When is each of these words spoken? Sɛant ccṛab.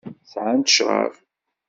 Sɛant 0.31 0.69
ccṛab. 0.73 1.13